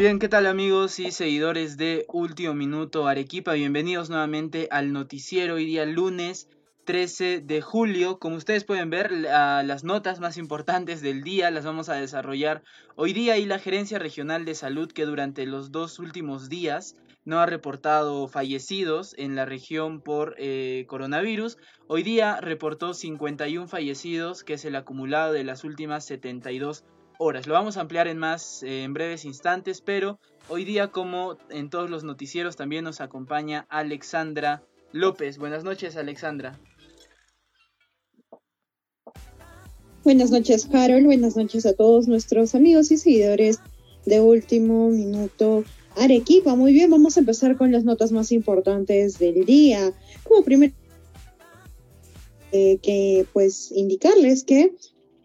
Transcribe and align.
Bien, 0.00 0.18
¿qué 0.18 0.30
tal 0.30 0.46
amigos 0.46 0.98
y 0.98 1.12
seguidores 1.12 1.76
de 1.76 2.06
Último 2.08 2.54
Minuto 2.54 3.06
Arequipa? 3.06 3.52
Bienvenidos 3.52 4.08
nuevamente 4.08 4.66
al 4.70 4.94
noticiero 4.94 5.56
hoy 5.56 5.66
día 5.66 5.84
lunes 5.84 6.48
13 6.86 7.42
de 7.42 7.60
julio. 7.60 8.18
Como 8.18 8.36
ustedes 8.36 8.64
pueden 8.64 8.88
ver, 8.88 9.12
las 9.12 9.84
notas 9.84 10.18
más 10.18 10.38
importantes 10.38 11.02
del 11.02 11.22
día 11.22 11.50
las 11.50 11.66
vamos 11.66 11.90
a 11.90 11.96
desarrollar 11.96 12.62
hoy 12.96 13.12
día 13.12 13.36
y 13.36 13.44
la 13.44 13.58
Gerencia 13.58 13.98
Regional 13.98 14.46
de 14.46 14.54
Salud 14.54 14.90
que 14.90 15.04
durante 15.04 15.44
los 15.44 15.70
dos 15.70 15.98
últimos 15.98 16.48
días 16.48 16.96
no 17.26 17.38
ha 17.40 17.44
reportado 17.44 18.26
fallecidos 18.26 19.14
en 19.18 19.36
la 19.36 19.44
región 19.44 20.00
por 20.00 20.34
eh, 20.38 20.86
coronavirus. 20.88 21.58
Hoy 21.88 22.04
día 22.04 22.40
reportó 22.40 22.94
51 22.94 23.68
fallecidos, 23.68 24.44
que 24.44 24.54
es 24.54 24.64
el 24.64 24.76
acumulado 24.76 25.34
de 25.34 25.44
las 25.44 25.62
últimas 25.62 26.06
72 26.06 26.84
horas. 26.84 26.99
Lo 27.20 27.52
vamos 27.52 27.76
a 27.76 27.82
ampliar 27.82 28.08
en 28.08 28.16
más 28.16 28.62
eh, 28.62 28.82
en 28.82 28.94
breves 28.94 29.26
instantes, 29.26 29.82
pero 29.82 30.18
hoy 30.48 30.64
día 30.64 30.88
como 30.88 31.36
en 31.50 31.68
todos 31.68 31.90
los 31.90 32.02
noticieros 32.02 32.56
también 32.56 32.82
nos 32.82 33.02
acompaña 33.02 33.66
Alexandra 33.68 34.62
López. 34.92 35.36
Buenas 35.36 35.62
noches, 35.62 35.96
Alexandra. 35.96 36.58
Buenas 40.02 40.30
noches, 40.30 40.66
Harold. 40.72 41.04
Buenas 41.04 41.36
noches 41.36 41.66
a 41.66 41.74
todos 41.74 42.08
nuestros 42.08 42.54
amigos 42.54 42.90
y 42.90 42.96
seguidores 42.96 43.58
de 44.06 44.22
Último 44.22 44.88
Minuto 44.88 45.62
Arequipa. 45.96 46.56
Muy 46.56 46.72
bien, 46.72 46.90
vamos 46.90 47.18
a 47.18 47.20
empezar 47.20 47.58
con 47.58 47.70
las 47.70 47.84
notas 47.84 48.12
más 48.12 48.32
importantes 48.32 49.18
del 49.18 49.44
día. 49.44 49.92
Como 50.24 50.42
primero, 50.42 50.72
eh, 52.52 52.78
que 52.82 53.26
pues 53.34 53.70
indicarles 53.72 54.42
que 54.42 54.72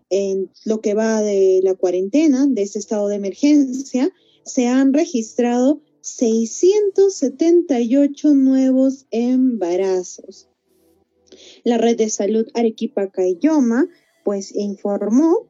en 0.10 0.52
lo 0.66 0.82
que 0.82 0.94
va 0.94 1.22
de 1.22 1.62
la 1.64 1.76
cuarentena, 1.76 2.46
de 2.48 2.62
este 2.62 2.80
estado 2.80 3.08
de 3.08 3.16
emergencia, 3.16 4.12
se 4.46 4.68
han 4.68 4.92
registrado 4.94 5.82
678 6.02 8.36
nuevos 8.36 9.06
embarazos. 9.10 10.50
La 11.64 11.78
red 11.78 11.96
de 11.98 12.10
salud 12.10 12.48
Arequipa 12.54 13.10
Cayoma, 13.10 13.88
pues 14.24 14.54
informó 14.56 15.48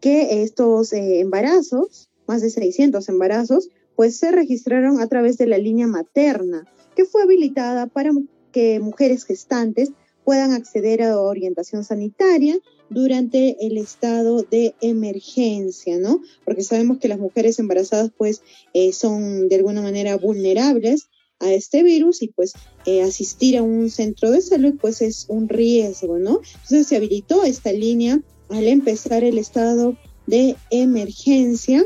que 0.00 0.42
estos 0.42 0.92
eh, 0.92 1.20
embarazos, 1.20 2.10
más 2.26 2.42
de 2.42 2.50
600 2.50 3.08
embarazos, 3.08 3.70
pues 3.96 4.16
se 4.16 4.30
registraron 4.30 5.00
a 5.00 5.08
través 5.08 5.38
de 5.38 5.46
la 5.46 5.58
línea 5.58 5.88
materna, 5.88 6.64
que 6.94 7.04
fue 7.04 7.22
habilitada 7.22 7.88
para 7.88 8.12
que 8.52 8.78
mujeres 8.78 9.24
gestantes 9.24 9.90
puedan 10.26 10.52
acceder 10.52 11.04
a 11.04 11.20
orientación 11.20 11.84
sanitaria 11.84 12.58
durante 12.90 13.64
el 13.64 13.78
estado 13.78 14.42
de 14.42 14.74
emergencia, 14.80 15.98
¿no? 15.98 16.20
Porque 16.44 16.64
sabemos 16.64 16.98
que 16.98 17.06
las 17.06 17.20
mujeres 17.20 17.60
embarazadas 17.60 18.10
pues 18.18 18.42
eh, 18.74 18.92
son 18.92 19.48
de 19.48 19.54
alguna 19.54 19.82
manera 19.82 20.16
vulnerables 20.16 21.06
a 21.38 21.52
este 21.52 21.84
virus 21.84 22.22
y 22.22 22.28
pues 22.28 22.54
eh, 22.86 23.02
asistir 23.02 23.56
a 23.56 23.62
un 23.62 23.88
centro 23.88 24.32
de 24.32 24.40
salud 24.40 24.74
pues 24.80 25.00
es 25.00 25.26
un 25.28 25.48
riesgo, 25.48 26.18
¿no? 26.18 26.40
Entonces 26.54 26.88
se 26.88 26.96
habilitó 26.96 27.44
esta 27.44 27.72
línea 27.72 28.20
al 28.48 28.66
empezar 28.66 29.22
el 29.22 29.38
estado 29.38 29.96
de 30.26 30.56
emergencia 30.70 31.84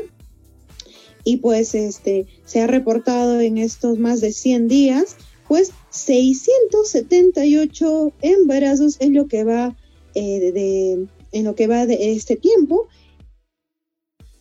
y 1.23 1.37
pues 1.37 1.75
este 1.75 2.25
se 2.45 2.61
ha 2.61 2.65
reportado 2.65 3.39
en 3.39 3.59
estos 3.59 3.99
más 3.99 4.19
de 4.19 4.33
100 4.33 4.67
días 4.67 5.15
pues 5.51 5.71
678 5.89 8.13
embarazos 8.21 8.95
es 9.01 9.09
lo 9.09 9.27
que 9.27 9.43
va 9.43 9.75
eh, 10.15 10.51
de, 10.53 11.07
en 11.33 11.43
lo 11.43 11.55
que 11.55 11.67
va 11.67 11.85
de 11.85 12.13
este 12.13 12.37
tiempo 12.37 12.87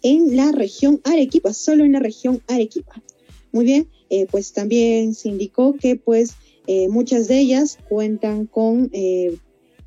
en 0.03 0.37
la 0.37 0.53
región 0.53 1.00
Arequipa, 1.03 1.53
solo 1.53 1.84
en 1.84 1.94
la 1.94 1.98
región 1.98 2.41
Arequipa. 2.47 3.03
Muy 3.50 3.65
bien, 3.65 3.88
eh, 4.09 4.28
pues 4.31 4.53
también 4.53 5.15
se 5.15 5.31
indicó 5.31 5.75
que 5.75 5.97
pues 5.97 6.34
eh, 6.69 6.88
muchas 6.88 7.27
de 7.27 7.41
ellas 7.41 7.81
cuentan 7.88 8.47
con, 8.47 8.88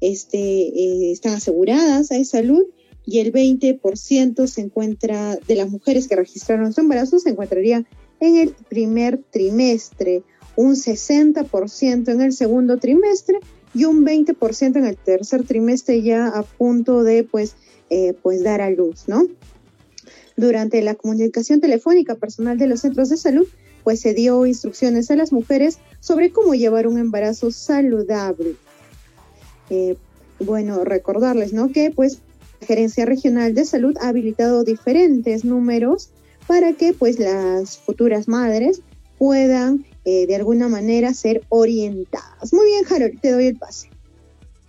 este, 0.01 1.09
están 1.09 1.35
aseguradas 1.35 2.11
a 2.11 2.21
salud 2.25 2.65
y 3.05 3.19
el 3.19 3.31
20% 3.31 4.45
se 4.47 4.59
encuentra 4.59 5.37
de 5.37 5.55
las 5.55 5.69
mujeres 5.69 6.09
que 6.09 6.17
registraron 6.17 6.73
su 6.73 6.81
embarazo 6.81 7.17
se 7.17 7.29
encontraría 7.29 7.85
en 8.19 8.37
el 8.37 8.53
primer 8.69 9.19
trimestre, 9.31 10.23
un 10.55 10.75
60% 10.75 12.09
en 12.09 12.21
el 12.21 12.33
segundo 12.33 12.77
trimestre 12.77 13.39
y 13.73 13.85
un 13.85 14.05
20% 14.05 14.77
en 14.77 14.85
el 14.85 14.97
tercer 14.97 15.43
trimestre 15.45 16.01
ya 16.01 16.27
a 16.27 16.43
punto 16.43 17.03
de 17.03 17.23
pues, 17.23 17.55
eh, 17.89 18.13
pues 18.21 18.43
dar 18.43 18.61
a 18.61 18.69
luz, 18.69 19.05
¿no? 19.07 19.27
Durante 20.35 20.81
la 20.81 20.95
comunicación 20.95 21.61
telefónica 21.61 22.15
personal 22.15 22.57
de 22.57 22.67
los 22.67 22.81
centros 22.81 23.09
de 23.09 23.17
salud, 23.17 23.47
pues 23.83 23.99
se 23.99 24.13
dio 24.13 24.45
instrucciones 24.45 25.11
a 25.11 25.15
las 25.15 25.31
mujeres 25.31 25.79
sobre 25.99 26.31
cómo 26.31 26.53
llevar 26.53 26.87
un 26.87 26.97
embarazo 26.97 27.51
saludable. 27.51 28.55
Eh, 29.69 29.95
bueno, 30.39 30.83
recordarles, 30.83 31.53
¿no? 31.53 31.71
Que 31.71 31.91
pues 31.91 32.19
la 32.61 32.67
Gerencia 32.67 33.05
Regional 33.05 33.53
de 33.53 33.65
Salud 33.65 33.95
ha 34.01 34.09
habilitado 34.09 34.63
diferentes 34.63 35.43
números 35.45 36.09
para 36.47 36.73
que 36.73 36.93
pues 36.93 37.19
las 37.19 37.77
futuras 37.77 38.27
madres 38.27 38.81
puedan 39.17 39.85
eh, 40.05 40.27
de 40.27 40.35
alguna 40.35 40.67
manera 40.67 41.13
ser 41.13 41.43
orientadas. 41.49 42.53
Muy 42.53 42.65
bien, 42.65 42.85
Harold, 42.89 43.19
te 43.21 43.31
doy 43.31 43.47
el 43.47 43.57
pase. 43.57 43.89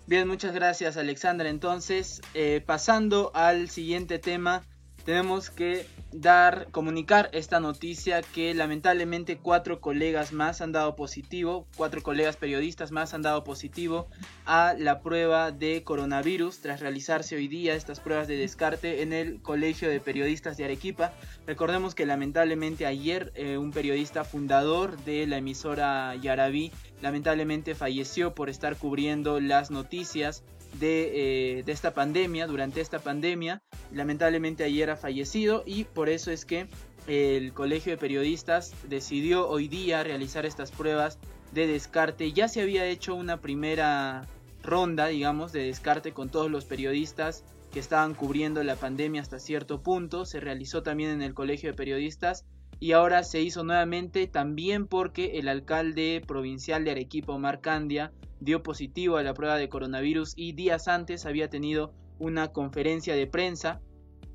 Bien, 0.06 0.28
muchas 0.28 0.54
gracias, 0.54 0.96
Alexandra. 0.96 1.48
Entonces, 1.48 2.20
eh, 2.34 2.62
pasando 2.64 3.30
al 3.34 3.70
siguiente 3.70 4.18
tema, 4.18 4.62
tenemos 5.04 5.50
que 5.50 5.86
dar, 6.12 6.68
comunicar 6.70 7.28
esta 7.32 7.60
noticia 7.60 8.22
que 8.22 8.54
lamentablemente 8.54 9.36
cuatro 9.36 9.80
colegas 9.80 10.32
más 10.32 10.60
han 10.60 10.72
dado 10.72 10.96
positivo, 10.96 11.66
cuatro 11.76 12.02
colegas 12.02 12.36
periodistas 12.36 12.92
más 12.92 13.14
han 13.14 13.22
dado 13.22 13.44
positivo 13.44 14.06
a 14.46 14.74
la 14.78 15.00
prueba 15.00 15.50
de 15.50 15.82
coronavirus 15.82 16.60
tras 16.60 16.80
realizarse 16.80 17.36
hoy 17.36 17.48
día 17.48 17.74
estas 17.74 18.00
pruebas 18.00 18.28
de 18.28 18.36
descarte 18.36 19.02
en 19.02 19.12
el 19.12 19.42
Colegio 19.42 19.88
de 19.90 20.00
Periodistas 20.00 20.56
de 20.56 20.64
Arequipa. 20.64 21.12
Recordemos 21.46 21.94
que 21.94 22.06
lamentablemente 22.06 22.86
ayer 22.86 23.32
eh, 23.34 23.58
un 23.58 23.72
periodista 23.72 24.24
fundador 24.24 24.96
de 25.04 25.26
la 25.26 25.38
emisora 25.38 26.14
Yarabí 26.16 26.72
lamentablemente 27.02 27.74
falleció 27.74 28.34
por 28.34 28.48
estar 28.48 28.76
cubriendo 28.76 29.40
las 29.40 29.70
noticias 29.70 30.44
de, 30.80 31.58
eh, 31.58 31.62
de, 31.62 31.72
esta 31.72 31.94
pandemia, 31.94 32.46
durante 32.46 32.80
esta 32.80 32.98
pandemia. 32.98 33.62
Lamentablemente 33.92 34.64
ayer 34.64 34.90
ha 34.90 34.96
fallecido 34.96 35.62
y 35.66 35.84
por 35.84 36.08
eso 36.08 36.30
es 36.30 36.44
que 36.44 36.68
el 37.06 37.52
Colegio 37.52 37.92
de 37.92 37.98
Periodistas 37.98 38.72
decidió 38.88 39.48
hoy 39.48 39.68
día 39.68 40.02
realizar 40.02 40.46
estas 40.46 40.70
pruebas 40.70 41.18
de 41.52 41.66
descarte. 41.66 42.32
Ya 42.32 42.48
se 42.48 42.62
había 42.62 42.86
hecho 42.86 43.14
una 43.14 43.40
primera 43.40 44.26
ronda, 44.62 45.08
digamos, 45.08 45.52
de 45.52 45.64
descarte 45.64 46.12
con 46.12 46.30
todos 46.30 46.50
los 46.50 46.64
periodistas 46.64 47.44
que 47.72 47.80
estaban 47.80 48.14
cubriendo 48.14 48.62
la 48.62 48.76
pandemia 48.76 49.20
hasta 49.20 49.38
cierto 49.38 49.82
punto. 49.82 50.24
Se 50.24 50.40
realizó 50.40 50.82
también 50.82 51.10
en 51.10 51.22
el 51.22 51.34
Colegio 51.34 51.70
de 51.70 51.76
Periodistas 51.76 52.44
y 52.80 52.92
ahora 52.92 53.22
se 53.22 53.40
hizo 53.40 53.64
nuevamente 53.64 54.26
también 54.26 54.86
porque 54.86 55.38
el 55.38 55.48
alcalde 55.48 56.22
provincial 56.26 56.84
de 56.84 56.92
Arequipa, 56.92 57.32
Omar 57.32 57.60
Candia, 57.60 58.12
dio 58.40 58.62
positivo 58.62 59.16
a 59.16 59.22
la 59.22 59.34
prueba 59.34 59.56
de 59.56 59.68
coronavirus 59.68 60.34
y 60.36 60.52
días 60.52 60.88
antes 60.88 61.26
había 61.26 61.48
tenido 61.48 61.94
una 62.18 62.48
conferencia 62.52 63.14
de 63.14 63.26
prensa 63.26 63.80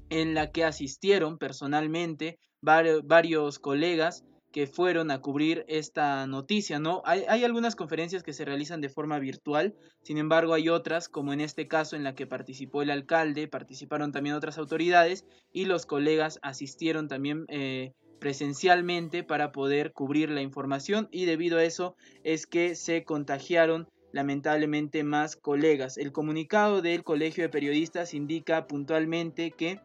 en 0.10 0.34
la 0.34 0.52
que 0.52 0.66
asistieron 0.66 1.38
personalmente 1.38 2.40
varios 2.62 3.60
colegas 3.60 4.26
que 4.52 4.66
fueron 4.66 5.12
a 5.12 5.22
cubrir 5.22 5.64
esta 5.68 6.26
noticia, 6.26 6.80
¿no? 6.80 7.04
Hay, 7.06 7.44
algunas 7.44 7.76
conferencias 7.76 8.24
que 8.24 8.34
se 8.34 8.46
realizan 8.46 8.82
de 8.82 8.90
forma 8.90 9.20
virtual, 9.20 9.76
sin 10.02 10.18
embargo 10.18 10.54
hay 10.56 10.70
otras, 10.70 11.08
como 11.08 11.34
en 11.34 11.42
este 11.42 11.68
caso 11.68 11.96
en 11.96 12.04
la 12.04 12.16
que 12.16 12.26
participó 12.26 12.82
el 12.82 12.90
alcalde, 12.90 13.48
participaron 13.48 14.12
también 14.12 14.36
otras 14.36 14.58
autoridades 14.58 15.26
y 15.54 15.66
los 15.66 15.86
colegas 15.86 16.40
asistieron 16.42 17.08
también 17.08 17.46
eh, 17.48 17.94
presencialmente 18.20 19.24
para 19.24 19.52
poder 19.52 19.92
cubrir 19.94 20.30
la 20.30 20.42
información 20.42 21.08
y 21.12 21.26
debido 21.26 21.58
a 21.58 21.64
eso 21.64 21.96
es 22.24 22.46
que 22.46 22.76
se 22.76 23.04
contagiaron 23.04 23.88
lamentablemente 24.12 25.04
más 25.04 25.36
colegas. 25.36 25.98
El 25.98 26.12
comunicado 26.12 26.82
del 26.82 27.04
Colegio 27.04 27.44
de 27.44 27.50
Periodistas 27.50 28.14
indica 28.14 28.68
puntualmente 28.68 29.52
que 29.52 29.80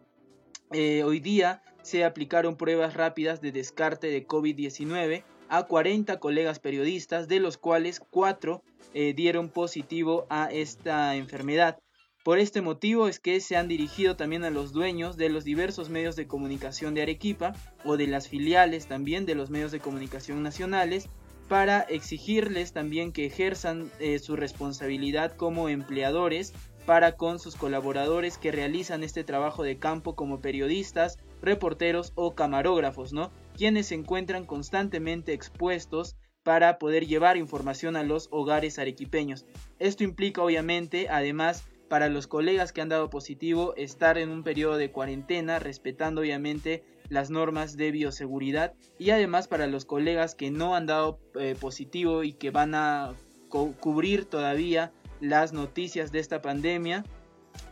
eh, 0.73 1.03
hoy 1.05 1.21
día 1.21 1.63
se 1.83 2.05
aplicaron 2.05 2.57
pruebas 2.57 2.95
rápidas 2.95 3.41
de 3.41 3.53
descarte 3.53 4.09
de 4.09 4.27
COVID-19 4.27 5.25
a 5.49 5.65
40 5.65 6.19
colegas 6.19 6.59
periodistas, 6.59 7.29
de 7.29 7.41
los 7.41 7.59
cuales 7.59 8.01
4 8.11 8.63
eh, 8.95 9.13
dieron 9.15 9.51
positivo 9.51 10.27
a 10.31 10.51
esta 10.51 11.15
enfermedad. 11.17 11.79
Por 12.25 12.39
este 12.39 12.63
motivo 12.63 13.07
es 13.07 13.21
que 13.21 13.39
se 13.41 13.55
han 13.55 13.69
dirigido 13.69 14.17
también 14.17 14.45
a 14.45 14.51
los 14.51 14.73
dueños 14.73 15.19
de 15.19 15.29
los 15.29 15.45
diversos 15.45 15.91
medios 15.91 16.17
de 16.17 16.27
comunicación 16.27 16.95
de 16.95 17.03
Arequipa 17.03 17.53
o 17.85 17.99
de 17.99 18.07
las 18.07 18.29
filiales 18.29 18.87
también 18.87 19.27
de 19.27 19.35
los 19.35 19.51
medios 19.51 19.73
de 19.73 19.81
comunicación 19.81 20.43
nacionales 20.43 21.11
para 21.51 21.81
exigirles 21.81 22.73
también 22.73 23.13
que 23.13 23.27
ejerzan 23.27 23.91
eh, 24.01 24.19
su 24.21 24.37
responsabilidad 24.37 25.37
como 25.37 25.69
empleadores 25.69 26.55
para 26.87 27.13
con 27.13 27.39
sus 27.39 27.57
colaboradores 27.57 28.39
que 28.39 28.53
realizan 28.53 29.05
este 29.05 29.23
trabajo 29.23 29.63
de 29.63 29.79
campo 29.79 30.17
como 30.17 30.41
periodistas, 30.41 31.19
reporteros 31.43 32.13
o 32.15 32.35
camarógrafos, 32.35 33.13
¿no? 33.13 33.33
quienes 33.55 33.89
se 33.89 33.97
encuentran 33.97 34.47
constantemente 34.47 35.35
expuestos 35.35 36.17
para 36.43 36.79
poder 36.79 37.07
llevar 37.07 37.37
información 37.37 37.97
a 37.97 38.03
los 38.03 38.29
hogares 38.31 38.79
arequipeños. 38.79 39.45
Esto 39.79 40.05
implica 40.05 40.43
obviamente, 40.43 41.09
además, 41.11 41.65
para 41.89 42.09
los 42.09 42.27
colegas 42.27 42.73
que 42.73 42.81
han 42.81 42.89
dado 42.89 43.11
positivo, 43.11 43.75
estar 43.77 44.19
en 44.19 44.31
un 44.31 44.43
periodo 44.43 44.77
de 44.77 44.91
cuarentena, 44.91 45.59
respetando 45.59 46.23
obviamente 46.23 46.85
las 47.09 47.31
normas 47.31 47.77
de 47.77 47.91
bioseguridad 47.91 48.75
y 48.99 49.11
además 49.11 49.49
para 49.49 49.67
los 49.67 49.85
colegas 49.85 50.35
que 50.35 50.51
no 50.51 50.75
han 50.75 50.87
dado 50.87 51.21
eh, 51.39 51.55
positivo 51.61 52.23
y 52.25 52.33
que 52.33 52.51
van 52.51 52.75
a 52.75 53.15
cubrir 53.49 54.25
todavía 54.25 54.93
las 55.21 55.53
noticias 55.53 56.11
de 56.11 56.19
esta 56.19 56.43
pandemia 56.43 57.05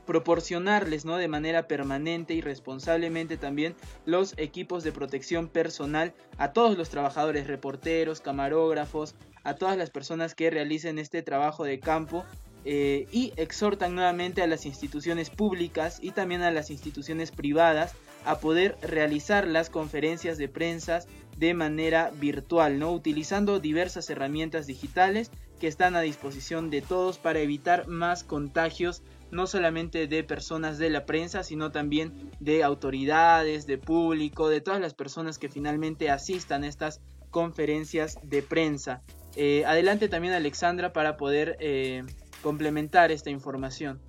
proporcionarles 0.07 1.05
¿no? 1.05 1.17
de 1.17 1.29
manera 1.29 1.67
permanente 1.67 2.35
y 2.35 2.41
responsablemente 2.41 3.37
también 3.37 3.75
los 4.05 4.35
equipos 4.37 4.85
de 4.85 4.93
protección 4.93 5.49
personal 5.49 6.15
a 6.39 6.53
todos 6.53 6.77
los 6.77 6.91
trabajadores, 6.91 7.47
reporteros, 7.47 8.21
camarógrafos, 8.21 9.15
a 9.45 9.55
todas 9.55 9.77
las 9.77 9.91
personas 9.91 10.35
que 10.35 10.51
realicen 10.51 10.99
este 10.99 11.23
trabajo 11.23 11.65
de 11.65 11.81
campo 11.81 12.25
eh, 12.65 13.07
y 13.11 13.33
exhortan 13.37 13.95
nuevamente 13.95 14.43
a 14.43 14.47
las 14.47 14.67
instituciones 14.67 15.31
públicas 15.31 15.99
y 16.01 16.13
también 16.13 16.43
a 16.43 16.51
las 16.51 16.71
instituciones 16.71 17.31
privadas 17.31 17.95
a 18.25 18.39
poder 18.39 18.77
realizar 18.83 19.47
las 19.47 19.69
conferencias 19.69 20.39
de 20.39 20.49
prensa 20.49 21.01
de 21.37 21.55
manera 21.55 22.13
virtual, 22.21 22.79
¿no? 22.79 22.93
utilizando 22.93 23.59
diversas 23.59 24.09
herramientas 24.11 24.67
digitales 24.67 25.31
que 25.59 25.67
están 25.67 25.97
a 25.97 26.01
disposición 26.01 26.71
de 26.71 26.83
todos 26.83 27.19
para 27.19 27.41
evitar 27.41 27.89
más 27.89 28.25
contagios 28.25 29.03
no 29.31 29.47
solamente 29.47 30.07
de 30.07 30.23
personas 30.23 30.79
de 30.79 30.91
la 30.91 31.07
prensa, 31.07 31.43
sino 31.43 31.73
también 31.73 32.31
de 32.39 32.63
autoridades, 32.63 33.67
de 33.67 33.79
público, 33.79 34.49
de 34.49 34.61
todas 34.61 34.81
las 34.81 34.93
personas 34.93 35.39
que 35.39 35.49
finalmente 35.49 36.11
asistan 36.11 36.65
a 36.65 36.69
estas 36.69 37.01
conferencias 37.31 38.19
de 38.23 38.43
prensa. 38.43 39.03
Eh, 39.35 39.65
adelante 39.65 40.09
también 40.09 40.35
Alexandra 40.35 40.93
para 40.93 41.17
poder 41.17 41.57
eh, 41.61 42.05
complementar 42.43 43.13
esta 43.13 43.31
información. 43.31 44.01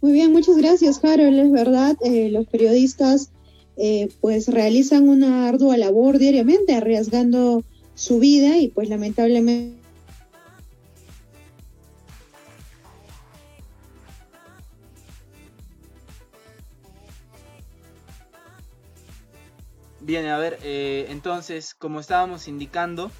Muy 0.00 0.12
bien, 0.12 0.32
muchas 0.32 0.56
gracias 0.56 1.02
Harold. 1.04 1.38
Es 1.38 1.50
verdad, 1.50 1.96
eh, 2.04 2.30
los 2.30 2.46
periodistas 2.46 3.30
pues 4.20 4.48
realizan 4.48 5.08
una 5.08 5.46
ardua 5.46 5.76
labor 5.76 6.18
diariamente, 6.18 6.74
arriesgando 6.74 7.62
su 7.94 8.18
vida 8.18 8.58
y 8.58 8.68
pues 8.68 8.88
lamentablemente 8.88 9.78
Bien, 20.08 20.26
a 20.28 20.38
ver, 20.38 20.58
eh, 20.62 21.04
entonces, 21.10 21.74
como 21.74 22.00
estábamos 22.00 22.48
indicando, 22.48 23.10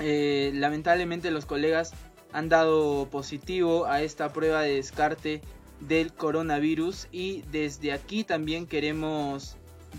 eh, 0.00 0.50
lamentablemente 0.54 1.30
los 1.30 1.44
colegas 1.44 1.92
han 2.32 2.48
dado 2.48 3.08
positivo 3.10 3.86
a 3.86 4.02
esta 4.02 4.32
prueba 4.32 4.62
de 4.62 4.74
descarte 4.74 5.42
del 5.80 6.12
coronavirus 6.12 7.08
y 7.10 7.42
desde 7.50 7.92
aquí 7.92 8.24
también 8.24 8.66
queremos 8.66 9.56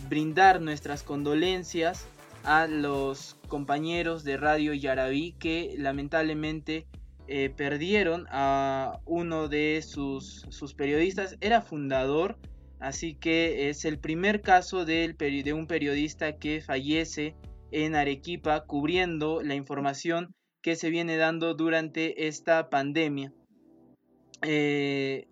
brindar 0.10 0.62
nuestras 0.62 1.04
condolencias 1.04 2.06
a 2.44 2.68
los 2.68 3.38
compañeros 3.48 4.24
de 4.24 4.38
Radio 4.38 4.74
Yarabí 4.74 5.34
que 5.34 5.76
lamentablemente 5.78 6.88
eh, 7.28 7.50
perdieron 7.56 8.28
a 8.30 9.00
uno 9.06 9.48
de 9.48 9.82
sus, 9.82 10.46
sus 10.50 10.74
periodistas, 10.74 11.38
era 11.42 11.62
fundador 11.62 12.38
Así 12.84 13.14
que 13.16 13.70
es 13.70 13.86
el 13.86 13.98
primer 13.98 14.42
caso 14.42 14.84
de 14.84 15.16
un 15.54 15.68
periodista 15.68 16.36
que 16.36 16.60
fallece 16.60 17.34
en 17.72 17.96
Arequipa 17.96 18.66
cubriendo 18.66 19.42
la 19.42 19.56
información 19.56 20.36
que 20.64 20.76
se 20.78 20.90
viene 20.90 21.18
dando 21.18 21.54
durante 21.54 22.26
esta 22.26 22.70
pandemia. 22.70 23.34
Eh, 24.42 25.28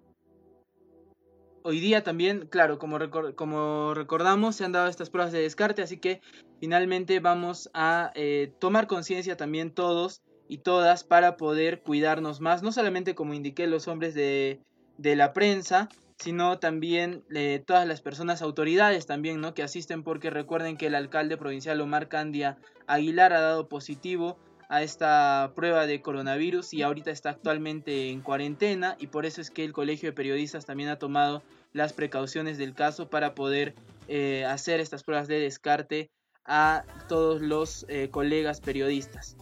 hoy 1.63 1.79
día 1.79 2.03
también, 2.03 2.47
claro, 2.47 2.77
como, 2.77 3.93
recordamos, 3.93 4.57
se 4.57 4.65
han 4.65 4.73
dado 4.73 4.89
estas 4.89 5.09
pruebas 5.09 5.31
de 5.31 5.41
descarte, 5.41 5.81
así 5.81 5.97
que 5.97 6.21
finalmente 6.59 7.19
vamos 7.21 7.71
a 7.73 8.11
eh, 8.13 8.53
tomar 8.59 8.87
conciencia 8.87 9.37
también 9.37 9.71
todos 9.71 10.21
y 10.49 10.59
todas 10.59 11.05
para 11.05 11.37
poder 11.37 11.81
cuidarnos 11.81 12.41
más, 12.41 12.61
no 12.61 12.73
solamente 12.73 13.15
como 13.15 13.33
indiqué 13.33 13.67
los 13.67 13.87
hombres 13.87 14.13
de, 14.13 14.59
de 14.97 15.15
la 15.15 15.31
prensa, 15.31 15.87
sino 16.17 16.59
también 16.59 17.23
eh, 17.33 17.63
todas 17.65 17.87
las 17.87 18.01
personas, 18.01 18.41
autoridades 18.41 19.05
también, 19.05 19.39
¿no? 19.39 19.53
Que 19.53 19.63
asisten 19.63 20.03
porque 20.03 20.29
recuerden 20.29 20.75
que 20.75 20.87
el 20.87 20.95
alcalde 20.95 21.37
provincial 21.37 21.79
Omar 21.79 22.09
Candia 22.09 22.57
Aguilar 22.85 23.31
ha 23.31 23.39
dado 23.39 23.69
positivo 23.69 24.37
a 24.71 24.83
esta 24.83 25.51
prueba 25.53 25.85
de 25.85 26.01
coronavirus 26.01 26.73
y 26.73 26.81
ahorita 26.81 27.12
está 27.12 27.31
actualmente 27.31 28.09
en 28.09 28.21
cuarentena 28.21 28.95
y 29.00 29.07
por 29.07 29.25
eso 29.25 29.41
es 29.41 29.51
que 29.51 29.65
el 29.65 29.73
Colegio 29.73 30.07
de 30.07 30.13
Periodistas 30.13 30.65
también 30.65 30.88
ha 30.88 30.95
tomado 30.95 31.44
las 31.73 31.91
precauciones 31.91 32.57
del 32.57 32.73
caso 32.73 33.09
para 33.09 33.35
poder 33.35 33.75
eh, 34.07 34.45
hacer 34.45 34.79
estas 34.79 35.03
pruebas 35.03 35.27
de 35.27 35.39
descarte 35.41 36.09
a 36.45 36.85
todos 37.09 37.41
los 37.41 37.85
eh, 37.89 38.07
colegas 38.12 38.62
periodistas. 38.62 39.35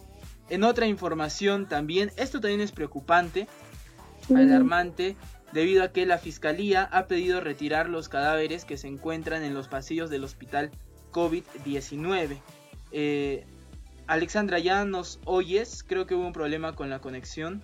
En 0.48 0.64
otra 0.64 0.88
información 0.88 1.68
también, 1.68 2.10
esto 2.16 2.40
también 2.40 2.60
es 2.60 2.72
preocupante, 2.72 3.46
alarmante, 4.34 5.14
debido 5.52 5.84
a 5.84 5.92
que 5.92 6.06
la 6.06 6.18
Fiscalía 6.18 6.82
ha 6.90 7.06
pedido 7.06 7.40
retirar 7.40 7.88
los 7.88 8.08
cadáveres 8.08 8.64
que 8.64 8.76
se 8.76 8.88
encuentran 8.88 9.44
en 9.44 9.54
los 9.54 9.68
pasillos 9.68 10.10
del 10.10 10.24
hospital 10.24 10.72
COVID-19. 11.12 12.40
Eh, 12.90 13.46
Alexandra, 14.10 14.58
¿ya 14.58 14.84
nos 14.84 15.20
oyes? 15.24 15.84
Creo 15.84 16.04
que 16.04 16.16
hubo 16.16 16.26
un 16.26 16.32
problema 16.32 16.74
con 16.74 16.90
la 16.90 17.00
conexión. 17.00 17.62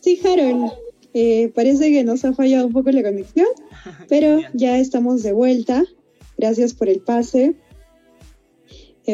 Sí, 0.00 0.20
Harold. 0.22 0.72
Eh, 1.14 1.50
parece 1.54 1.90
que 1.90 2.04
nos 2.04 2.26
ha 2.26 2.34
fallado 2.34 2.66
un 2.66 2.74
poco 2.74 2.90
la 2.90 3.02
conexión, 3.02 3.46
pero 4.10 4.40
ya 4.52 4.78
estamos 4.78 5.22
de 5.22 5.32
vuelta. 5.32 5.84
Gracias 6.36 6.74
por 6.74 6.90
el 6.90 7.00
pase 7.00 7.56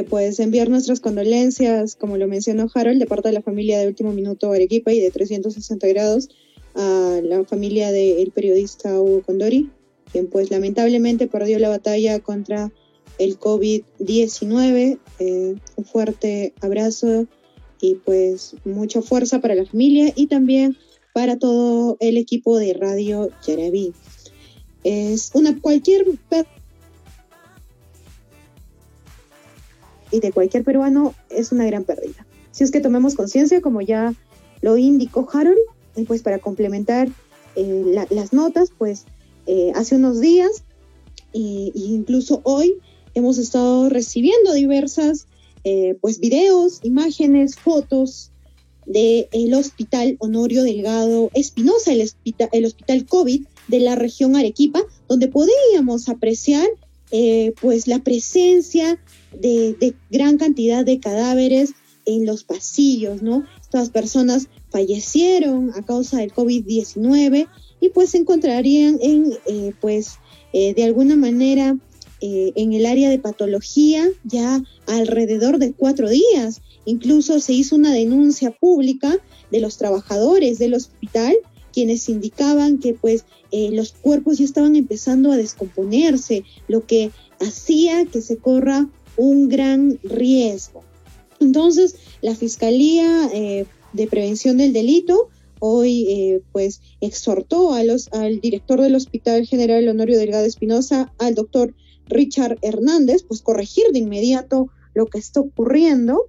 pues 0.02 0.40
enviar 0.40 0.68
nuestras 0.68 0.98
condolencias, 0.98 1.94
como 1.94 2.16
lo 2.16 2.26
mencionó 2.26 2.66
Harold, 2.74 2.98
de 2.98 3.06
parte 3.06 3.28
de 3.28 3.34
la 3.34 3.42
familia 3.42 3.78
de 3.78 3.86
Último 3.86 4.12
Minuto 4.12 4.50
Arequipa 4.50 4.92
y 4.92 4.98
de 4.98 5.12
360 5.12 5.86
grados 5.86 6.30
a 6.74 7.20
la 7.22 7.44
familia 7.44 7.92
del 7.92 8.32
periodista 8.32 9.00
Hugo 9.00 9.22
Condori, 9.22 9.70
quien 10.10 10.26
pues 10.26 10.50
lamentablemente 10.50 11.28
perdió 11.28 11.60
la 11.60 11.68
batalla 11.68 12.18
contra 12.18 12.72
el 13.18 13.38
COVID-19. 13.38 14.98
Eh, 15.18 15.56
un 15.76 15.84
fuerte 15.84 16.54
abrazo 16.60 17.26
y 17.80 17.96
pues 17.96 18.56
mucha 18.64 19.02
fuerza 19.02 19.40
para 19.40 19.54
la 19.54 19.66
familia 19.66 20.12
y 20.14 20.26
también 20.26 20.76
para 21.12 21.38
todo 21.38 21.96
el 22.00 22.16
equipo 22.16 22.58
de 22.58 22.74
Radio 22.74 23.28
Yarabí. 23.46 23.92
Es 24.82 25.30
una 25.34 25.58
cualquier 25.60 26.04
y 30.10 30.20
de 30.20 30.32
cualquier 30.32 30.64
peruano 30.64 31.14
es 31.30 31.52
una 31.52 31.66
gran 31.66 31.84
pérdida. 31.84 32.26
Si 32.52 32.62
es 32.62 32.70
que 32.70 32.80
tomemos 32.80 33.14
conciencia, 33.14 33.60
como 33.60 33.80
ya 33.80 34.14
lo 34.62 34.76
indicó 34.76 35.28
Harold, 35.32 35.58
y 35.96 36.04
pues 36.04 36.22
para 36.22 36.38
complementar 36.38 37.08
eh, 37.56 38.06
las 38.10 38.32
notas, 38.32 38.70
pues 38.76 39.06
eh, 39.46 39.72
hace 39.74 39.96
unos 39.96 40.20
días 40.20 40.64
e 41.32 41.72
incluso 41.74 42.40
hoy 42.44 42.80
hemos 43.14 43.38
estado 43.38 43.88
recibiendo 43.88 44.52
diversas 44.52 45.26
eh, 45.64 45.96
pues 46.00 46.20
videos, 46.20 46.80
imágenes, 46.82 47.56
fotos 47.56 48.30
del 48.86 49.28
el 49.32 49.54
Hospital 49.54 50.16
Honorio 50.18 50.62
Delgado 50.62 51.30
Espinosa, 51.32 51.92
el, 51.92 52.02
hospital, 52.02 53.06
COVID 53.06 53.46
de 53.68 53.80
la 53.80 53.94
región 53.94 54.36
Arequipa, 54.36 54.82
donde 55.08 55.28
podíamos 55.28 56.08
apreciar 56.08 56.66
pues 57.60 57.86
la 57.86 58.00
presencia 58.00 58.98
de, 59.40 59.94
gran 60.10 60.36
cantidad 60.36 60.84
de 60.84 61.00
cadáveres 61.00 61.74
en 62.06 62.26
los 62.26 62.44
pasillos, 62.44 63.22
¿no? 63.22 63.44
Estas 63.60 63.90
personas 63.90 64.48
fallecieron 64.70 65.72
a 65.74 65.82
causa 65.82 66.18
del 66.18 66.32
COVID-19 66.32 67.48
y 67.80 67.88
pues 67.90 68.10
se 68.10 68.18
encontrarían 68.18 68.98
en, 69.00 69.32
eh, 69.46 69.72
pues, 69.80 70.18
eh, 70.52 70.74
de 70.74 70.84
alguna 70.84 71.16
manera 71.16 71.76
eh, 72.26 72.52
en 72.56 72.72
el 72.72 72.86
área 72.86 73.10
de 73.10 73.18
patología 73.18 74.08
ya 74.24 74.62
alrededor 74.86 75.58
de 75.58 75.72
cuatro 75.72 76.08
días. 76.08 76.62
Incluso 76.86 77.38
se 77.40 77.52
hizo 77.52 77.76
una 77.76 77.92
denuncia 77.92 78.50
pública 78.50 79.18
de 79.50 79.60
los 79.60 79.76
trabajadores 79.76 80.58
del 80.58 80.74
hospital 80.74 81.36
quienes 81.72 82.08
indicaban 82.08 82.78
que 82.78 82.94
pues 82.94 83.24
los 83.50 83.92
cuerpos 83.92 84.38
ya 84.38 84.44
estaban 84.44 84.76
empezando 84.76 85.32
a 85.32 85.36
descomponerse, 85.36 86.44
lo 86.68 86.86
que 86.86 87.10
hacía 87.40 88.04
que 88.04 88.20
se 88.20 88.36
corra 88.36 88.88
un 89.16 89.48
gran 89.48 89.98
riesgo. 90.02 90.82
Entonces, 91.40 91.96
la 92.22 92.34
Fiscalía 92.34 93.28
eh, 93.32 93.66
de 93.92 94.06
Prevención 94.06 94.56
del 94.56 94.72
Delito 94.72 95.28
hoy 95.60 96.06
eh, 96.08 96.42
pues 96.52 96.80
exhortó 97.00 97.72
a 97.72 97.80
al 97.80 98.40
director 98.40 98.80
del 98.80 98.96
Hospital 98.96 99.46
General 99.46 99.88
Honorio 99.88 100.18
Delgado 100.18 100.44
Espinosa, 100.44 101.12
al 101.18 101.34
doctor 101.34 101.74
Richard 102.06 102.58
Hernández, 102.62 103.22
pues 103.22 103.42
corregir 103.42 103.86
de 103.92 103.98
inmediato 103.98 104.68
lo 104.94 105.06
que 105.06 105.18
está 105.18 105.40
ocurriendo 105.40 106.28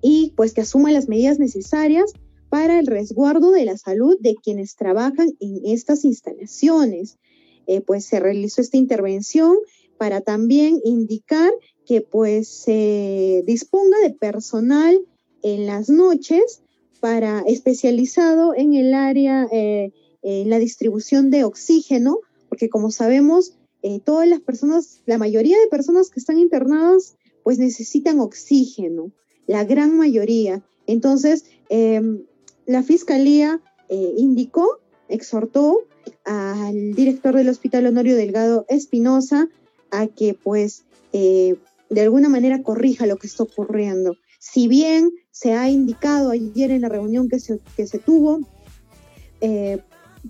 y 0.00 0.32
pues 0.36 0.52
que 0.52 0.62
asuma 0.62 0.90
las 0.92 1.08
medidas 1.08 1.38
necesarias 1.38 2.12
para 2.48 2.78
el 2.78 2.86
resguardo 2.86 3.50
de 3.50 3.64
la 3.64 3.78
salud 3.78 4.16
de 4.20 4.34
quienes 4.34 4.76
trabajan 4.76 5.30
en 5.40 5.60
estas 5.64 6.04
instalaciones. 6.04 7.18
Eh, 7.66 7.80
pues 7.80 8.04
se 8.04 8.18
realizó 8.18 8.60
esta 8.60 8.76
intervención 8.76 9.56
para 9.96 10.20
también 10.20 10.80
indicar 10.84 11.52
que 11.86 12.00
pues 12.00 12.48
se 12.48 13.42
disponga 13.46 13.98
de 14.00 14.10
personal 14.10 15.00
en 15.42 15.66
las 15.66 15.88
noches 15.88 16.62
para 17.00 17.40
especializado 17.46 18.54
en 18.54 18.74
el 18.74 18.94
área, 18.94 19.46
eh, 19.52 19.92
en 20.22 20.50
la 20.50 20.58
distribución 20.58 21.30
de 21.30 21.44
oxígeno, 21.44 22.18
porque 22.48 22.68
como 22.68 22.90
sabemos, 22.90 23.56
eh, 23.82 24.00
todas 24.00 24.28
las 24.28 24.40
personas, 24.40 25.02
la 25.06 25.18
mayoría 25.18 25.58
de 25.58 25.66
personas 25.66 26.10
que 26.10 26.20
están 26.20 26.38
internadas, 26.38 27.16
pues 27.42 27.58
necesitan 27.58 28.20
oxígeno, 28.20 29.12
la 29.46 29.64
gran 29.64 29.96
mayoría. 29.96 30.62
Entonces, 30.86 31.44
em, 31.68 32.24
la 32.66 32.82
fiscalía 32.82 33.60
eh, 33.88 34.14
indicó, 34.16 34.80
exhortó 35.08 35.78
al 36.24 36.94
director 36.94 37.34
del 37.34 37.48
Hospital 37.48 37.86
Honorio 37.86 38.16
Delgado 38.16 38.64
Espinosa 38.68 39.48
a 39.90 40.06
que, 40.06 40.34
pues, 40.34 40.84
de 41.12 42.00
alguna 42.00 42.28
manera 42.28 42.62
corrija 42.62 43.06
lo 43.06 43.16
que 43.16 43.26
está 43.26 43.42
ocurriendo. 43.42 44.16
Si 44.38 44.66
bien 44.66 45.10
se 45.30 45.52
ha 45.52 45.70
indicado 45.70 46.30
ayer 46.30 46.70
en 46.70 46.80
la 46.80 46.88
reunión 46.88 47.28
que 47.28 47.38
se, 47.38 47.60
que 47.76 47.86
se 47.86 47.98
tuvo, 47.98 48.40
eh, 49.40 49.78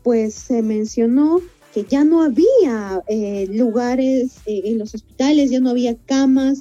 pues 0.02 0.34
se 0.34 0.62
mencionó 0.62 1.40
que 1.72 1.84
ya 1.84 2.04
no 2.04 2.22
había 2.22 3.02
eh, 3.08 3.46
lugares 3.50 4.36
eh, 4.46 4.62
en 4.64 4.78
los 4.78 4.94
hospitales, 4.94 5.50
ya 5.50 5.60
no 5.60 5.70
había 5.70 5.96
camas, 5.96 6.60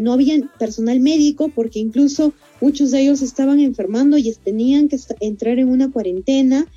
no 0.00 0.12
había 0.12 0.38
personal 0.60 1.00
médico, 1.00 1.50
porque 1.52 1.80
incluso 1.80 2.32
muchos 2.60 2.92
de 2.92 3.00
ellos 3.00 3.20
estaban 3.20 3.58
enfermando 3.58 4.16
y 4.16 4.32
tenían 4.34 4.86
que 4.88 4.96
entrar 5.18 5.58
en 5.58 5.68
una 5.68 5.90
cuarentena, 5.90 6.68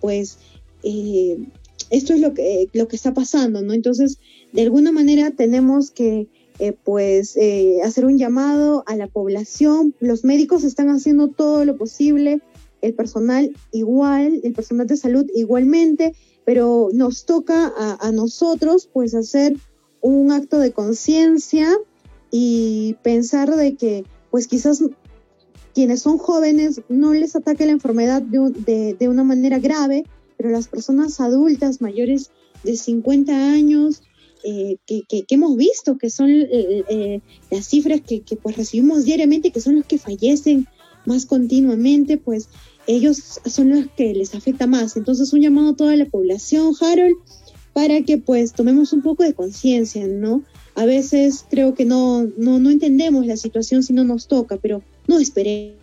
pues 0.00 0.36
esto 0.82 2.12
es 2.12 2.20
lo 2.20 2.34
que, 2.34 2.68
lo 2.74 2.88
que 2.88 2.96
está 2.96 3.14
pasando, 3.14 3.62
¿no? 3.62 3.72
Entonces, 3.72 4.18
de 4.52 4.60
alguna 4.60 4.92
manera 4.92 5.30
tenemos 5.30 5.90
que 5.90 6.28
eh, 6.60 6.74
pues 6.84 7.38
eh, 7.38 7.78
hacer 7.82 8.04
un 8.04 8.18
llamado 8.18 8.84
a 8.86 8.94
la 8.94 9.06
población. 9.06 9.94
Los 9.98 10.24
médicos 10.24 10.62
están 10.62 10.90
haciendo 10.90 11.28
todo 11.28 11.64
lo 11.64 11.78
posible, 11.78 12.42
el 12.82 12.92
personal 12.92 13.56
igual, 13.72 14.40
el 14.44 14.52
personal 14.52 14.86
de 14.86 14.98
salud 14.98 15.24
igualmente, 15.34 16.14
pero 16.50 16.88
nos 16.92 17.26
toca 17.26 17.72
a, 18.00 18.10
nosotros 18.10 18.90
pues 18.92 19.14
hacer 19.14 19.56
un 20.00 20.32
acto 20.32 20.58
de 20.58 20.72
conciencia 20.72 21.78
y 22.32 22.96
pensar 23.04 23.54
de 23.54 23.76
que 23.76 24.04
pues 24.32 24.48
quizás 24.48 24.82
quienes 25.74 26.02
son 26.02 26.18
jóvenes 26.18 26.80
no 26.88 27.14
les 27.14 27.36
ataque 27.36 27.66
la 27.66 27.70
enfermedad 27.70 28.20
de, 28.20 28.96
de 28.98 29.08
una 29.08 29.22
manera 29.22 29.60
grave, 29.60 30.02
pero 30.36 30.50
las 30.50 30.66
personas 30.66 31.20
adultas 31.20 31.80
mayores 31.80 32.32
de 32.64 32.76
50 32.76 33.32
años 33.32 34.02
eh, 34.42 34.78
que, 34.86 35.04
hemos 35.28 35.56
visto, 35.56 35.98
que 35.98 36.10
son 36.10 36.30
eh, 36.30 36.84
eh, 36.88 37.20
las 37.52 37.68
cifras 37.68 38.00
que, 38.00 38.24
pues 38.42 38.56
recibimos 38.56 39.04
diariamente, 39.04 39.52
que 39.52 39.60
son 39.60 39.76
los 39.76 39.84
que 39.84 39.98
fallecen 39.98 40.66
más 41.06 41.26
continuamente, 41.26 42.16
pues 42.16 42.48
ellos 42.90 43.40
son 43.46 43.70
los 43.70 43.86
que 43.96 44.14
les 44.14 44.34
afecta 44.34 44.66
más. 44.66 44.96
Entonces 44.96 45.32
un 45.32 45.40
llamado 45.40 45.70
a 45.70 45.76
toda 45.76 45.96
la 45.96 46.06
población, 46.06 46.74
Harold, 46.80 47.16
para 47.72 48.02
que 48.02 48.18
pues 48.18 48.52
tomemos 48.52 48.92
un 48.92 49.02
poco 49.02 49.22
de 49.22 49.34
conciencia, 49.34 50.06
¿no? 50.06 50.42
A 50.74 50.84
veces 50.84 51.44
creo 51.48 51.74
que 51.74 51.84
no, 51.84 52.24
no, 52.36 52.58
no 52.58 52.70
entendemos 52.70 53.26
la 53.26 53.36
situación 53.36 53.82
si 53.82 53.92
no 53.92 54.04
nos 54.04 54.26
toca, 54.26 54.56
pero 54.56 54.82
no 55.06 55.18
esperé. 55.18 55.76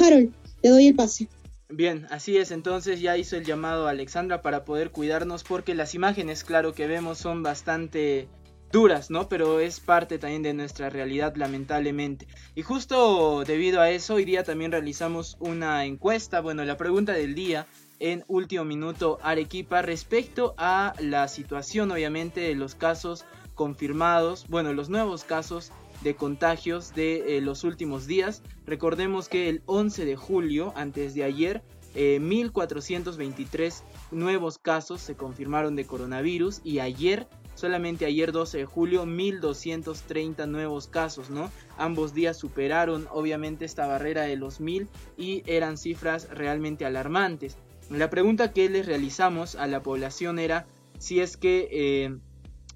Harold, 0.00 0.32
te 0.62 0.68
doy 0.68 0.88
el 0.88 0.94
pase. 0.94 1.28
Bien, 1.68 2.06
así 2.10 2.36
es, 2.36 2.50
entonces 2.50 3.00
ya 3.00 3.16
hizo 3.16 3.36
el 3.36 3.44
llamado 3.44 3.86
a 3.86 3.90
Alexandra 3.90 4.42
para 4.42 4.64
poder 4.64 4.90
cuidarnos 4.90 5.44
porque 5.44 5.76
las 5.76 5.94
imágenes, 5.94 6.42
claro, 6.42 6.74
que 6.74 6.88
vemos 6.88 7.18
son 7.18 7.44
bastante 7.44 8.26
duras, 8.72 9.10
¿no? 9.10 9.28
Pero 9.28 9.60
es 9.60 9.80
parte 9.80 10.18
también 10.18 10.42
de 10.42 10.54
nuestra 10.54 10.90
realidad, 10.90 11.34
lamentablemente. 11.36 12.26
Y 12.54 12.62
justo 12.62 13.44
debido 13.44 13.80
a 13.80 13.90
eso, 13.90 14.14
hoy 14.14 14.24
día 14.24 14.44
también 14.44 14.72
realizamos 14.72 15.36
una 15.40 15.84
encuesta, 15.84 16.40
bueno, 16.40 16.64
la 16.64 16.76
pregunta 16.76 17.12
del 17.12 17.34
día 17.34 17.66
en 17.98 18.24
último 18.28 18.64
minuto 18.64 19.18
Arequipa 19.22 19.82
respecto 19.82 20.54
a 20.56 20.94
la 20.98 21.28
situación, 21.28 21.90
obviamente, 21.90 22.40
de 22.40 22.54
los 22.54 22.74
casos 22.74 23.24
confirmados, 23.54 24.46
bueno, 24.48 24.72
los 24.72 24.88
nuevos 24.88 25.24
casos 25.24 25.70
de 26.02 26.16
contagios 26.16 26.94
de 26.94 27.36
eh, 27.36 27.40
los 27.42 27.62
últimos 27.62 28.06
días. 28.06 28.42
Recordemos 28.66 29.28
que 29.28 29.48
el 29.48 29.62
11 29.66 30.06
de 30.06 30.16
julio, 30.16 30.72
antes 30.76 31.14
de 31.14 31.24
ayer, 31.24 31.62
1423 31.94 33.78
eh, 33.78 33.84
nuevos 34.12 34.58
casos 34.58 35.00
se 35.00 35.16
confirmaron 35.16 35.76
de 35.76 35.86
coronavirus 35.86 36.60
y 36.64 36.78
ayer, 36.78 37.26
solamente 37.54 38.06
ayer 38.06 38.32
12 38.32 38.58
de 38.58 38.64
julio, 38.64 39.06
1230 39.06 40.46
nuevos 40.46 40.86
casos, 40.86 41.30
¿no? 41.30 41.50
Ambos 41.76 42.14
días 42.14 42.38
superaron 42.38 43.06
obviamente 43.10 43.64
esta 43.64 43.86
barrera 43.86 44.22
de 44.22 44.36
los 44.36 44.60
1000 44.60 44.88
y 45.16 45.42
eran 45.46 45.76
cifras 45.76 46.28
realmente 46.30 46.84
alarmantes. 46.84 47.56
La 47.90 48.08
pregunta 48.08 48.52
que 48.52 48.68
les 48.68 48.86
realizamos 48.86 49.56
a 49.56 49.66
la 49.66 49.82
población 49.82 50.38
era 50.38 50.66
si 50.98 51.20
es 51.20 51.36
que 51.36 51.68
eh, 51.72 52.16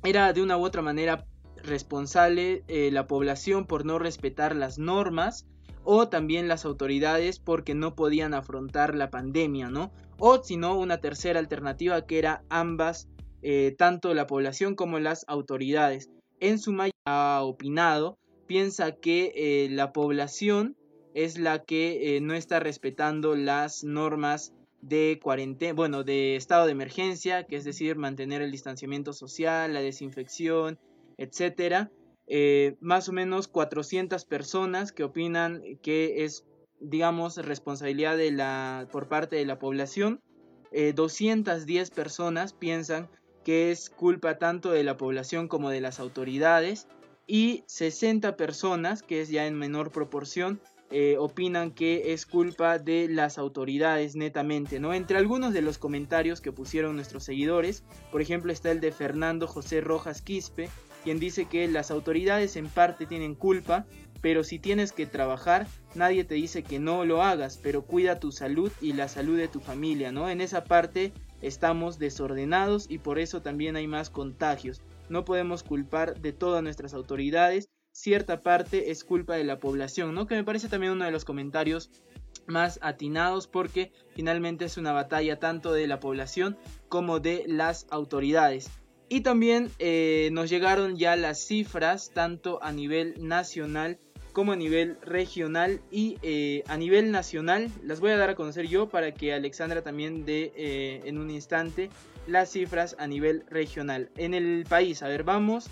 era 0.02 0.32
de 0.32 0.42
una 0.42 0.56
u 0.56 0.64
otra 0.64 0.82
manera 0.82 1.24
responsable 1.62 2.64
eh, 2.68 2.90
la 2.92 3.06
población 3.06 3.66
por 3.66 3.84
no 3.84 3.98
respetar 3.98 4.54
las 4.54 4.78
normas 4.78 5.46
o 5.84 6.08
también 6.08 6.48
las 6.48 6.64
autoridades 6.64 7.38
porque 7.38 7.74
no 7.74 7.94
podían 7.94 8.34
afrontar 8.34 8.94
la 8.94 9.10
pandemia, 9.10 9.70
¿no? 9.70 9.92
O 10.18 10.42
si 10.42 10.56
no, 10.56 10.76
una 10.76 10.98
tercera 10.98 11.38
alternativa 11.38 12.06
que 12.06 12.18
era 12.18 12.42
ambas, 12.48 13.08
eh, 13.44 13.74
tanto 13.76 14.14
la 14.14 14.26
población 14.26 14.74
como 14.74 14.98
las 14.98 15.24
autoridades. 15.28 16.10
En 16.40 16.58
su 16.58 16.72
mayoría 16.72 16.92
ha 17.06 17.42
opinado, 17.42 18.18
piensa 18.46 18.92
que 18.92 19.32
eh, 19.36 19.68
la 19.70 19.92
población 19.92 20.76
es 21.14 21.38
la 21.38 21.62
que 21.62 22.18
no 22.20 22.34
está 22.34 22.58
respetando 22.58 23.36
las 23.36 23.84
normas 23.84 24.52
de 24.88 25.18
cuarentena, 25.22 25.72
bueno, 25.72 26.04
de 26.04 26.36
estado 26.36 26.66
de 26.66 26.72
emergencia, 26.72 27.44
que 27.44 27.56
es 27.56 27.64
decir, 27.64 27.96
mantener 27.96 28.42
el 28.42 28.50
distanciamiento 28.50 29.12
social, 29.12 29.72
la 29.72 29.80
desinfección, 29.80 30.78
etcétera. 31.16 31.90
Eh, 32.26 32.76
más 32.80 33.08
o 33.08 33.12
menos 33.12 33.48
400 33.48 34.24
personas 34.24 34.92
que 34.92 35.04
opinan 35.04 35.62
que 35.82 36.24
es, 36.24 36.44
digamos, 36.80 37.36
responsabilidad 37.36 38.16
de 38.16 38.32
la, 38.32 38.88
por 38.92 39.08
parte 39.08 39.36
de 39.36 39.46
la 39.46 39.58
población. 39.58 40.20
210 40.72 41.88
eh, 41.88 41.92
personas 41.94 42.52
piensan 42.52 43.08
que 43.44 43.70
es 43.70 43.90
culpa 43.90 44.38
tanto 44.38 44.72
de 44.72 44.82
la 44.82 44.96
población 44.96 45.48
como 45.48 45.70
de 45.70 45.80
las 45.80 46.00
autoridades. 46.00 46.88
Y 47.26 47.64
60 47.66 48.36
personas, 48.36 49.02
que 49.02 49.20
es 49.20 49.28
ya 49.28 49.46
en 49.46 49.58
menor 49.58 49.92
proporción, 49.92 50.60
eh, 50.90 51.16
opinan 51.18 51.70
que 51.70 52.12
es 52.12 52.26
culpa 52.26 52.78
de 52.78 53.08
las 53.08 53.38
autoridades 53.38 54.16
netamente, 54.16 54.78
¿no? 54.78 54.92
Entre 54.92 55.16
algunos 55.16 55.52
de 55.52 55.62
los 55.62 55.78
comentarios 55.78 56.40
que 56.40 56.52
pusieron 56.52 56.94
nuestros 56.94 57.24
seguidores, 57.24 57.82
por 58.12 58.20
ejemplo 58.20 58.52
está 58.52 58.70
el 58.70 58.80
de 58.80 58.92
Fernando 58.92 59.46
José 59.46 59.80
Rojas 59.80 60.20
Quispe, 60.20 60.68
quien 61.02 61.18
dice 61.18 61.46
que 61.46 61.66
las 61.68 61.90
autoridades 61.90 62.56
en 62.56 62.68
parte 62.68 63.06
tienen 63.06 63.34
culpa, 63.34 63.86
pero 64.20 64.44
si 64.44 64.58
tienes 64.58 64.92
que 64.92 65.06
trabajar, 65.06 65.66
nadie 65.94 66.24
te 66.24 66.34
dice 66.34 66.62
que 66.62 66.78
no 66.78 67.04
lo 67.04 67.22
hagas, 67.22 67.58
pero 67.62 67.82
cuida 67.82 68.20
tu 68.20 68.30
salud 68.30 68.70
y 68.80 68.92
la 68.92 69.08
salud 69.08 69.36
de 69.36 69.48
tu 69.48 69.60
familia, 69.60 70.12
¿no? 70.12 70.30
En 70.30 70.40
esa 70.40 70.64
parte 70.64 71.12
estamos 71.46 71.98
desordenados 71.98 72.86
y 72.88 72.98
por 72.98 73.18
eso 73.18 73.42
también 73.42 73.76
hay 73.76 73.86
más 73.86 74.10
contagios. 74.10 74.82
No 75.08 75.24
podemos 75.24 75.62
culpar 75.62 76.20
de 76.20 76.32
todas 76.32 76.62
nuestras 76.62 76.94
autoridades, 76.94 77.68
cierta 77.92 78.40
parte 78.40 78.90
es 78.90 79.04
culpa 79.04 79.36
de 79.36 79.44
la 79.44 79.60
población, 79.60 80.14
¿no? 80.14 80.26
Que 80.26 80.34
me 80.34 80.44
parece 80.44 80.68
también 80.68 80.92
uno 80.92 81.04
de 81.04 81.12
los 81.12 81.24
comentarios 81.24 81.90
más 82.46 82.78
atinados 82.82 83.46
porque 83.46 83.92
finalmente 84.14 84.64
es 84.64 84.76
una 84.76 84.92
batalla 84.92 85.38
tanto 85.38 85.72
de 85.72 85.86
la 85.86 86.00
población 86.00 86.56
como 86.88 87.20
de 87.20 87.44
las 87.46 87.86
autoridades. 87.90 88.70
Y 89.08 89.20
también 89.20 89.70
eh, 89.78 90.30
nos 90.32 90.50
llegaron 90.50 90.96
ya 90.96 91.14
las 91.16 91.46
cifras 91.46 92.10
tanto 92.12 92.62
a 92.62 92.72
nivel 92.72 93.14
nacional 93.20 93.98
como 94.34 94.52
a 94.52 94.56
nivel 94.56 94.98
regional 95.00 95.80
y 95.90 96.18
eh, 96.22 96.62
a 96.66 96.76
nivel 96.76 97.10
nacional 97.12 97.70
las 97.82 98.00
voy 98.00 98.10
a 98.10 98.18
dar 98.18 98.28
a 98.30 98.34
conocer 98.34 98.66
yo 98.66 98.88
para 98.88 99.14
que 99.14 99.32
Alexandra 99.32 99.82
también 99.82 100.24
dé 100.26 100.52
eh, 100.56 101.02
en 101.04 101.18
un 101.18 101.30
instante 101.30 101.88
las 102.26 102.50
cifras 102.50 102.96
a 102.98 103.06
nivel 103.06 103.44
regional. 103.48 104.10
En 104.16 104.34
el 104.34 104.66
país, 104.68 105.02
a 105.02 105.08
ver, 105.08 105.22
vamos 105.22 105.70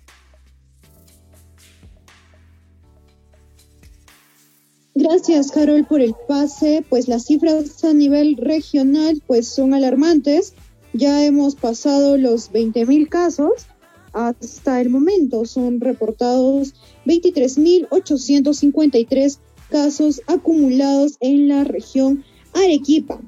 Gracias, 4.99 5.51
Carol, 5.51 5.85
por 5.85 6.01
el 6.01 6.15
pase. 6.27 6.83
Pues 6.89 7.07
las 7.07 7.27
cifras 7.27 7.85
a 7.85 7.93
nivel 7.93 8.39
regional 8.39 9.23
pues 9.27 9.47
son 9.47 9.75
alarmantes. 9.75 10.55
Ya 10.95 11.23
hemos 11.23 11.55
pasado 11.55 12.17
los 12.17 12.51
20.000 12.51 13.07
casos 13.11 13.67
hasta 14.15 14.81
el 14.81 14.89
momento. 14.89 15.45
Son 15.45 15.83
reportados 15.83 16.73
23.853 17.05 19.39
casos 19.69 20.23
acumulados 20.27 21.19
en 21.21 21.49
la 21.49 21.65
región 21.65 22.25
Arequipa. 22.55 23.21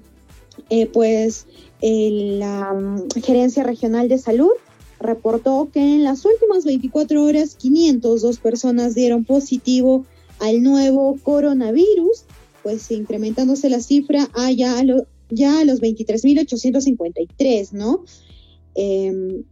Eh, 0.71 0.87
pues 0.87 1.47
la 1.83 2.73
mm, 2.73 3.09
Gerencia 3.23 3.63
Regional 3.63 4.09
de 4.09 4.17
Salud 4.17 4.53
reportó 5.01 5.69
que 5.71 5.81
en 5.81 6.03
las 6.03 6.25
últimas 6.25 6.65
24 6.65 7.23
horas 7.23 7.57
502 7.57 8.39
personas 8.39 8.95
dieron 8.95 9.27
positivo 9.27 10.07
al 10.41 10.63
nuevo 10.63 11.17
coronavirus, 11.23 12.25
pues 12.63 12.91
incrementándose 12.91 13.71
la 13.71 13.81
cifra 13.81 14.29
a 14.35 14.51
ya, 14.51 14.79
a 14.79 14.85
ya 15.31 15.65
los 15.65 15.81
23.853, 15.81 17.73
¿no? 17.73 18.05
Eh, 18.75 19.45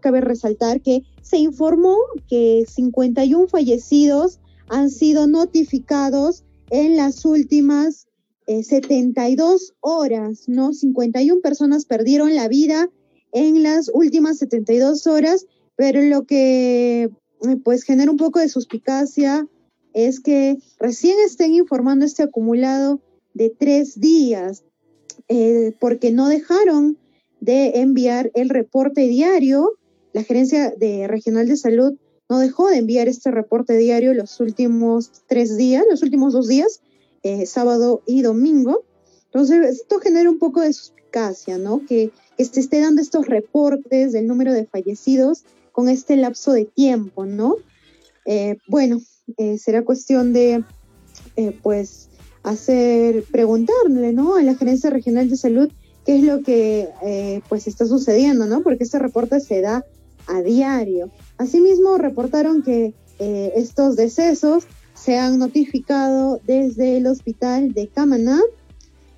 cabe 0.00 0.20
resaltar 0.20 0.80
que 0.80 1.02
se 1.22 1.38
informó 1.38 1.96
que 2.28 2.64
51 2.66 3.48
fallecidos 3.48 4.40
han 4.68 4.90
sido 4.90 5.26
notificados 5.26 6.44
en 6.70 6.96
las 6.96 7.24
últimas 7.24 8.06
72 8.46 9.70
eh, 9.70 9.74
horas, 9.80 10.48
¿no? 10.48 10.72
51 10.72 11.40
personas 11.40 11.84
perdieron 11.84 12.34
la 12.34 12.48
vida 12.48 12.88
en 13.32 13.62
las 13.62 13.90
últimas 13.92 14.38
72 14.38 15.06
horas, 15.06 15.46
pero 15.76 16.00
lo 16.02 16.24
que 16.24 17.10
pues 17.64 17.82
genera 17.84 18.10
un 18.10 18.16
poco 18.16 18.38
de 18.40 18.48
suspicacia 18.48 19.46
es 19.92 20.20
que 20.20 20.58
recién 20.78 21.16
estén 21.24 21.54
informando 21.54 22.04
este 22.04 22.22
acumulado 22.22 23.00
de 23.32 23.50
tres 23.50 23.98
días, 23.98 24.62
eh, 25.28 25.72
porque 25.80 26.10
no 26.10 26.28
dejaron 26.28 26.98
de 27.40 27.80
enviar 27.80 28.30
el 28.34 28.50
reporte 28.50 29.08
diario. 29.08 29.78
La 30.12 30.22
gerencia 30.22 30.70
de 30.70 31.06
regional 31.06 31.48
de 31.48 31.56
salud 31.56 31.94
no 32.28 32.38
dejó 32.38 32.68
de 32.68 32.78
enviar 32.78 33.08
este 33.08 33.30
reporte 33.30 33.76
diario 33.76 34.12
los 34.12 34.38
últimos 34.40 35.10
tres 35.28 35.56
días, 35.56 35.84
los 35.88 36.02
últimos 36.02 36.32
dos 36.32 36.48
días, 36.48 36.80
eh, 37.22 37.46
sábado 37.46 38.02
y 38.06 38.22
domingo. 38.22 38.84
Entonces, 39.26 39.80
esto 39.80 39.98
genera 39.98 40.30
un 40.30 40.38
poco 40.38 40.60
de 40.60 40.72
suspicacia, 40.72 41.56
¿no? 41.56 41.82
Que, 41.86 42.10
que 42.36 42.44
se 42.44 42.60
esté 42.60 42.80
dando 42.80 43.00
estos 43.00 43.26
reportes 43.26 44.12
del 44.12 44.26
número 44.26 44.52
de 44.52 44.66
fallecidos 44.66 45.44
con 45.76 45.90
este 45.90 46.16
lapso 46.16 46.54
de 46.54 46.64
tiempo, 46.64 47.26
¿no? 47.26 47.56
Eh, 48.24 48.56
bueno, 48.66 49.02
eh, 49.36 49.58
será 49.58 49.84
cuestión 49.84 50.32
de, 50.32 50.64
pues, 51.62 52.08
hacer, 52.42 53.24
preguntarle, 53.24 54.14
¿no? 54.14 54.36
A 54.36 54.42
la 54.42 54.54
gerencia 54.54 54.88
regional 54.88 55.28
de 55.28 55.36
salud 55.36 55.70
qué 56.06 56.16
es 56.16 56.22
lo 56.22 56.42
que 56.42 56.88
eh, 57.04 57.42
pues 57.48 57.66
está 57.66 57.84
sucediendo, 57.84 58.46
¿no? 58.46 58.62
Porque 58.62 58.84
este 58.84 58.98
reporte 58.98 59.40
se 59.40 59.60
da 59.60 59.84
a 60.28 60.40
diario. 60.40 61.10
Asimismo, 61.36 61.98
reportaron 61.98 62.62
que 62.62 62.94
eh, 63.18 63.52
estos 63.56 63.96
decesos 63.96 64.64
se 64.94 65.18
han 65.18 65.38
notificado 65.38 66.40
desde 66.46 66.96
el 66.96 67.08
hospital 67.08 67.74
de 67.74 67.88
Camaná 67.88 68.40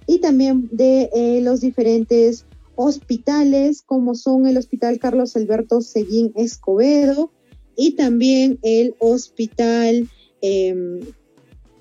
y 0.07 0.18
también 0.21 0.68
de 0.73 1.11
eh, 1.14 1.40
los 1.42 1.61
diferentes 1.61 2.47
hospitales 2.81 3.83
como 3.83 4.14
son 4.14 4.47
el 4.47 4.57
Hospital 4.57 5.01
Carlos 5.01 5.35
Alberto 5.35 5.81
Seguín 5.81 6.33
Escobedo 6.37 7.33
y 7.77 7.97
también 7.97 8.61
el 8.62 8.95
Hospital 9.01 10.09
em, 10.43 11.01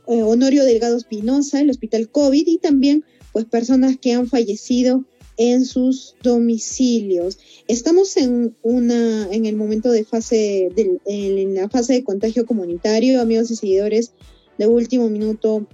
Honorio 0.08 0.66
Delgado 0.66 0.98
Espinosa, 0.98 1.62
el 1.62 1.70
Hospital 1.70 2.10
COVID 2.10 2.48
y 2.48 2.58
también 2.58 3.06
pues 3.32 3.46
personas 3.46 3.98
que 3.98 4.14
han 4.14 4.26
fallecido 4.26 5.06
en 5.38 5.66
sus 5.66 6.16
domicilios. 6.24 7.38
Estamos 7.68 8.18
en 8.18 8.56
una 8.64 9.32
en 9.32 9.46
el 9.46 9.56
momento 9.56 9.92
de 9.92 10.04
fase 10.04 10.72
de, 10.76 11.00
en 11.06 11.54
la 11.54 11.70
fase 11.70 11.94
de 11.94 12.04
contagio 12.04 12.48
comunitario, 12.48 13.22
amigos 13.22 13.52
y 13.52 13.56
seguidores 13.56 14.14
de 14.58 14.66
último 14.66 15.10
minuto 15.10 15.68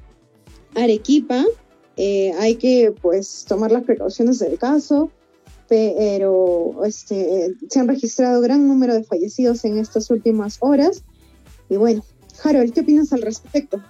Arequipa. 0.76 1.46
Eh, 1.98 2.32
hay 2.40 2.56
que 2.56 2.94
pues 3.02 3.46
tomar 3.48 3.72
las 3.72 3.84
precauciones 3.84 4.40
del 4.40 4.58
caso, 4.58 5.12
pero 5.68 6.84
este, 6.86 7.54
se 7.70 7.80
han 7.80 7.88
registrado 7.88 8.42
gran 8.42 8.68
número 8.68 8.94
de 8.94 9.04
fallecidos 9.04 9.64
en 9.66 9.78
estas 9.78 10.10
últimas 10.10 10.58
horas. 10.60 11.04
Y 11.70 11.78
bueno, 11.78 12.04
Harold, 12.44 12.74
¿qué 12.74 12.82
opinas 12.82 13.14
al 13.14 13.22
respecto? 13.22 13.82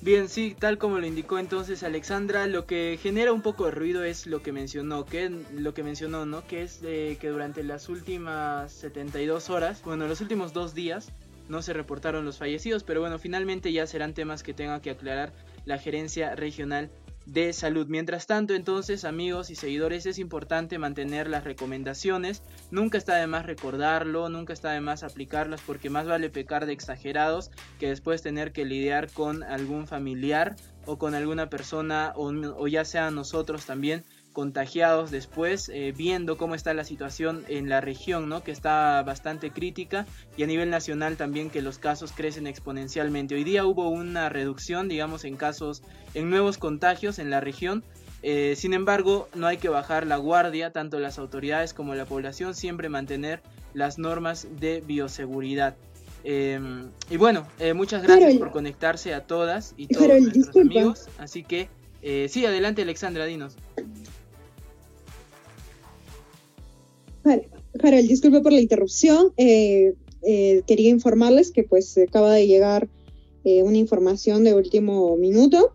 Bien, 0.00 0.28
sí, 0.28 0.54
tal 0.58 0.76
como 0.76 0.98
lo 0.98 1.06
indicó 1.06 1.38
entonces 1.38 1.82
Alexandra, 1.82 2.46
lo 2.46 2.66
que 2.66 2.98
genera 3.02 3.32
un 3.32 3.40
poco 3.40 3.64
de 3.64 3.70
ruido 3.70 4.04
es 4.04 4.26
lo 4.26 4.42
que 4.42 4.52
mencionó, 4.52 5.06
que 5.06 5.30
lo 5.30 5.72
que 5.72 5.82
mencionó, 5.82 6.26
¿no? 6.26 6.46
Que 6.46 6.62
es 6.62 6.80
que 6.80 7.28
durante 7.30 7.62
las 7.62 7.88
últimas 7.88 8.70
72 8.72 9.48
horas, 9.48 9.80
bueno, 9.82 10.06
los 10.06 10.20
últimos 10.20 10.52
dos 10.52 10.74
días, 10.74 11.08
no 11.48 11.62
se 11.62 11.72
reportaron 11.72 12.24
los 12.24 12.38
fallecidos, 12.38 12.84
pero 12.84 13.00
bueno, 13.00 13.18
finalmente 13.18 13.72
ya 13.72 13.86
serán 13.86 14.12
temas 14.12 14.42
que 14.42 14.52
tenga 14.52 14.80
que 14.82 14.90
aclarar 14.90 15.32
la 15.64 15.78
gerencia 15.78 16.34
regional 16.34 16.90
de 17.26 17.52
salud. 17.52 17.86
Mientras 17.88 18.26
tanto, 18.26 18.54
entonces, 18.54 19.04
amigos 19.04 19.50
y 19.50 19.54
seguidores, 19.54 20.06
es 20.06 20.18
importante 20.18 20.78
mantener 20.78 21.28
las 21.28 21.44
recomendaciones. 21.44 22.42
Nunca 22.70 22.98
está 22.98 23.16
de 23.16 23.26
más 23.26 23.46
recordarlo, 23.46 24.28
nunca 24.28 24.52
está 24.52 24.72
de 24.72 24.80
más 24.80 25.02
aplicarlas, 25.02 25.60
porque 25.62 25.90
más 25.90 26.06
vale 26.06 26.30
pecar 26.30 26.66
de 26.66 26.72
exagerados 26.72 27.50
que 27.78 27.88
después 27.88 28.22
tener 28.22 28.52
que 28.52 28.64
lidiar 28.64 29.10
con 29.10 29.42
algún 29.42 29.86
familiar 29.86 30.56
o 30.86 30.98
con 30.98 31.14
alguna 31.14 31.48
persona, 31.48 32.12
o, 32.14 32.28
o 32.28 32.68
ya 32.68 32.84
sea 32.84 33.10
nosotros 33.10 33.64
también, 33.64 34.04
contagiados 34.34 35.10
después, 35.10 35.70
eh, 35.72 35.94
viendo 35.96 36.36
cómo 36.36 36.54
está 36.54 36.74
la 36.74 36.84
situación 36.84 37.44
en 37.48 37.70
la 37.70 37.80
región, 37.80 38.28
¿no? 38.28 38.42
que 38.42 38.50
está 38.50 39.02
bastante 39.02 39.50
crítica, 39.50 40.06
y 40.36 40.42
a 40.42 40.46
nivel 40.46 40.68
nacional 40.68 41.16
también 41.16 41.48
que 41.48 41.62
los 41.62 41.78
casos 41.78 42.12
crecen 42.12 42.46
exponencialmente. 42.46 43.36
Hoy 43.36 43.44
día 43.44 43.64
hubo 43.64 43.88
una 43.88 44.28
reducción, 44.28 44.88
digamos, 44.88 45.24
en 45.24 45.36
casos, 45.36 45.82
en 46.12 46.28
nuevos 46.28 46.58
contagios 46.58 47.18
en 47.18 47.30
la 47.30 47.40
región. 47.40 47.82
Eh, 48.22 48.54
sin 48.56 48.74
embargo, 48.74 49.28
no 49.34 49.46
hay 49.46 49.56
que 49.56 49.68
bajar 49.68 50.06
la 50.06 50.16
guardia, 50.16 50.72
tanto 50.72 50.98
las 50.98 51.18
autoridades 51.18 51.72
como 51.72 51.94
la 51.94 52.04
población, 52.04 52.54
siempre 52.54 52.88
mantener 52.88 53.40
las 53.72 53.98
normas 53.98 54.48
de 54.58 54.82
bioseguridad. 54.84 55.76
Em, 56.24 56.88
y 57.08 57.18
bueno, 57.18 57.46
eh, 57.60 57.72
muchas 57.72 58.02
gracias 58.02 58.34
por 58.34 58.50
conectarse 58.50 59.14
a 59.14 59.26
todas 59.26 59.74
y 59.76 59.86
todos 59.86 60.08
nuestros 60.08 60.56
amigos. 60.56 61.08
Así 61.18 61.44
que, 61.44 61.68
sí, 62.28 62.44
adelante 62.44 62.82
Alexandra, 62.82 63.26
dinos. 63.26 63.56
Harold, 67.24 68.08
disculpe 68.08 68.40
por 68.40 68.52
la 68.52 68.60
interrupción. 68.60 69.32
Eh, 69.36 69.94
eh, 70.22 70.62
quería 70.66 70.90
informarles 70.90 71.50
que 71.50 71.64
pues 71.64 71.96
acaba 71.98 72.32
de 72.34 72.46
llegar 72.46 72.88
eh, 73.44 73.62
una 73.62 73.78
información 73.78 74.44
de 74.44 74.54
último 74.54 75.16
minuto 75.16 75.74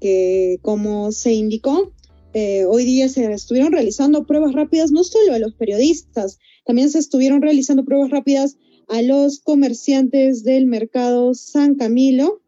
que 0.00 0.58
como 0.62 1.12
se 1.12 1.34
indicó, 1.34 1.92
hoy 2.32 2.84
día 2.84 3.08
se 3.10 3.30
estuvieron 3.32 3.72
realizando 3.72 4.24
pruebas 4.24 4.54
rápidas 4.54 4.92
no 4.92 5.04
solo 5.04 5.34
a 5.34 5.38
los 5.38 5.52
periodistas, 5.52 6.38
también 6.64 6.88
se 6.88 6.98
estuvieron 6.98 7.42
realizando 7.42 7.84
pruebas 7.84 8.10
rápidas 8.10 8.56
a 8.88 9.02
los 9.02 9.40
comerciantes 9.40 10.42
del 10.42 10.64
mercado 10.64 11.34
San 11.34 11.74
Camilo 11.74 12.40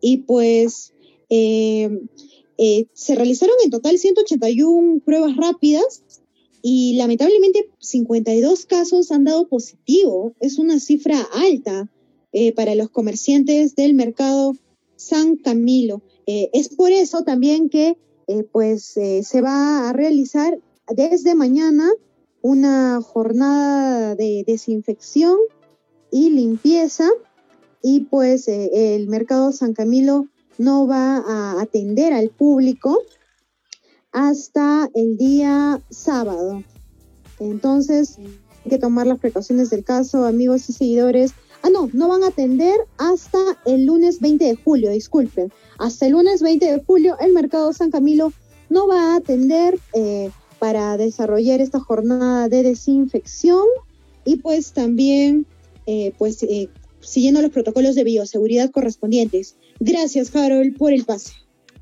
y 0.00 0.18
pues 0.18 0.94
se 1.28 3.14
realizaron 3.14 3.56
en 3.62 3.70
total 3.70 3.98
181 3.98 5.02
pruebas 5.04 5.36
rápidas 5.36 6.04
y 6.62 6.96
lamentablemente 6.96 7.70
52 7.78 8.66
casos 8.66 9.10
han 9.10 9.24
dado 9.24 9.48
positivo. 9.48 10.34
Es 10.40 10.58
una 10.58 10.80
cifra 10.80 11.20
alta 11.32 11.90
eh, 12.32 12.52
para 12.54 12.74
los 12.74 12.90
comerciantes 12.90 13.74
del 13.74 13.94
mercado 13.94 14.54
San 14.96 15.36
Camilo. 15.36 16.02
Eh, 16.26 16.50
es 16.52 16.68
por 16.68 16.92
eso 16.92 17.24
también 17.24 17.68
que 17.68 17.96
eh, 18.26 18.44
pues 18.52 18.84
se 18.84 19.40
va 19.40 19.88
a 19.88 19.92
realizar 19.92 20.58
desde 20.88 21.34
mañana 21.34 21.90
una 22.42 23.00
jornada 23.02 24.14
de 24.14 24.44
desinfección 24.46 25.36
y 26.10 26.30
limpieza 26.30 27.08
y 27.82 28.00
pues 28.00 28.46
el 28.48 29.08
mercado 29.08 29.52
San 29.52 29.72
Camilo 29.72 30.26
no 30.58 30.86
va 30.86 31.18
a 31.18 31.60
atender 31.60 32.12
al 32.12 32.28
público 32.28 33.02
hasta 34.12 34.90
el 34.94 35.16
día 35.16 35.80
sábado. 35.90 36.62
Entonces, 37.38 38.18
hay 38.64 38.70
que 38.70 38.78
tomar 38.78 39.06
las 39.06 39.18
precauciones 39.18 39.70
del 39.70 39.84
caso, 39.84 40.24
amigos 40.24 40.68
y 40.68 40.72
seguidores. 40.72 41.32
Ah, 41.62 41.70
no, 41.70 41.88
no 41.92 42.08
van 42.08 42.22
a 42.24 42.28
atender 42.28 42.76
hasta 42.98 43.38
el 43.66 43.86
lunes 43.86 44.20
20 44.20 44.44
de 44.44 44.56
julio, 44.56 44.90
disculpen. 44.90 45.52
Hasta 45.78 46.06
el 46.06 46.12
lunes 46.12 46.42
20 46.42 46.66
de 46.66 46.84
julio 46.84 47.16
el 47.20 47.32
Mercado 47.32 47.72
San 47.72 47.90
Camilo 47.90 48.32
no 48.68 48.86
va 48.86 49.12
a 49.12 49.16
atender 49.16 49.78
eh, 49.94 50.30
para 50.58 50.96
desarrollar 50.96 51.60
esta 51.60 51.80
jornada 51.80 52.48
de 52.48 52.62
desinfección 52.62 53.64
y 54.24 54.36
pues 54.36 54.72
también 54.72 55.46
eh, 55.86 56.12
pues 56.18 56.42
eh, 56.42 56.68
siguiendo 57.00 57.42
los 57.42 57.50
protocolos 57.50 57.94
de 57.94 58.04
bioseguridad 58.04 58.70
correspondientes. 58.70 59.56
Gracias, 59.80 60.34
Harold, 60.34 60.76
por 60.76 60.92
el 60.92 61.04
pase. 61.04 61.32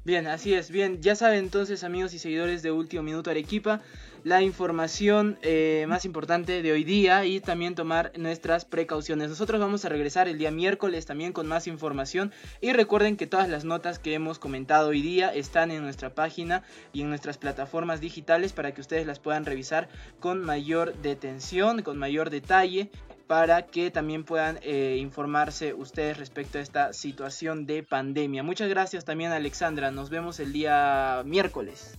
Bien, 0.08 0.26
así 0.26 0.54
es. 0.54 0.70
Bien, 0.70 1.02
ya 1.02 1.14
saben 1.14 1.40
entonces, 1.40 1.84
amigos 1.84 2.14
y 2.14 2.18
seguidores 2.18 2.62
de 2.62 2.72
Último 2.72 3.02
Minuto 3.02 3.28
Arequipa, 3.28 3.82
la 4.24 4.40
información 4.40 5.38
eh, 5.42 5.84
más 5.86 6.06
importante 6.06 6.62
de 6.62 6.72
hoy 6.72 6.82
día 6.82 7.26
y 7.26 7.40
también 7.40 7.74
tomar 7.74 8.12
nuestras 8.16 8.64
precauciones. 8.64 9.28
Nosotros 9.28 9.60
vamos 9.60 9.84
a 9.84 9.90
regresar 9.90 10.26
el 10.26 10.38
día 10.38 10.50
miércoles 10.50 11.04
también 11.04 11.34
con 11.34 11.46
más 11.46 11.66
información 11.66 12.32
y 12.62 12.72
recuerden 12.72 13.18
que 13.18 13.26
todas 13.26 13.50
las 13.50 13.66
notas 13.66 13.98
que 13.98 14.14
hemos 14.14 14.38
comentado 14.38 14.88
hoy 14.88 15.02
día 15.02 15.28
están 15.28 15.70
en 15.70 15.82
nuestra 15.82 16.14
página 16.14 16.62
y 16.94 17.02
en 17.02 17.10
nuestras 17.10 17.36
plataformas 17.36 18.00
digitales 18.00 18.54
para 18.54 18.72
que 18.72 18.80
ustedes 18.80 19.06
las 19.06 19.18
puedan 19.18 19.44
revisar 19.44 19.90
con 20.20 20.40
mayor 20.42 20.96
detención, 21.02 21.82
con 21.82 21.98
mayor 21.98 22.30
detalle 22.30 22.88
para 23.28 23.66
que 23.66 23.90
también 23.90 24.24
puedan 24.24 24.58
eh, 24.62 24.96
informarse 24.98 25.74
ustedes 25.74 26.16
respecto 26.16 26.58
a 26.58 26.62
esta 26.62 26.92
situación 26.94 27.66
de 27.66 27.82
pandemia. 27.82 28.42
Muchas 28.42 28.70
gracias 28.70 29.04
también 29.04 29.30
Alexandra, 29.30 29.90
nos 29.90 30.08
vemos 30.08 30.40
el 30.40 30.52
día 30.52 31.22
miércoles. 31.26 31.96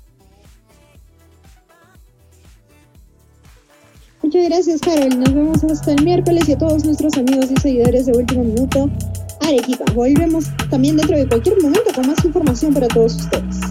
Muchas 4.23 4.49
gracias 4.49 4.81
Carol, 4.81 5.19
nos 5.19 5.33
vemos 5.33 5.63
hasta 5.63 5.93
el 5.93 6.03
miércoles 6.03 6.49
y 6.49 6.53
a 6.53 6.57
todos 6.57 6.83
nuestros 6.83 7.15
amigos 7.15 7.49
y 7.51 7.61
seguidores 7.61 8.07
de 8.07 8.17
Último 8.17 8.43
Minuto 8.43 8.89
Arequipa. 9.41 9.85
Volvemos 9.93 10.45
también 10.71 10.97
dentro 10.97 11.15
de 11.15 11.27
cualquier 11.27 11.61
momento 11.61 11.93
con 11.93 12.07
más 12.07 12.25
información 12.25 12.73
para 12.73 12.87
todos 12.87 13.15
ustedes. 13.15 13.68